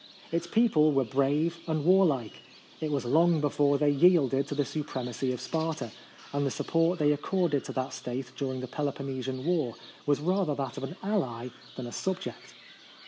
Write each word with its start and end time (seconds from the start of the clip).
Its 0.31 0.47
people 0.47 0.91
were 0.91 1.03
brave 1.05 1.59
and 1.67 1.85
warlike. 1.85 2.41
It 2.79 2.89
was 2.91 3.05
long 3.05 3.39
before 3.39 3.77
they 3.77 3.91
yielded 3.91 4.47
to 4.47 4.55
the 4.55 4.65
supremacy 4.65 5.31
of 5.31 5.39
Sparta; 5.39 5.91
and 6.33 6.43
the 6.43 6.49
support 6.49 6.97
they 6.97 7.13
ac 7.13 7.21
corded 7.21 7.63
to 7.65 7.73
that 7.73 7.93
State 7.93 8.31
during 8.35 8.61
the 8.61 8.67
Peloponnesian 8.67 9.45
war 9.45 9.75
was 10.07 10.19
rather 10.19 10.55
that 10.55 10.75
of 10.75 10.83
an 10.85 10.95
ally 11.03 11.49
than 11.75 11.85
a 11.85 11.91
subject. 11.91 12.55